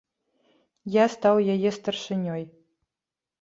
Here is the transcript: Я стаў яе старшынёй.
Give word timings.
Я 0.95 1.05
стаў 1.15 1.43
яе 1.57 1.69
старшынёй. 1.79 2.43